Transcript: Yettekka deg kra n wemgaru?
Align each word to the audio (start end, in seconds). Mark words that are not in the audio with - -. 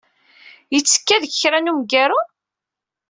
Yettekka 0.73 1.17
deg 1.23 1.33
kra 1.41 1.59
n 1.59 1.71
wemgaru? 1.71 2.21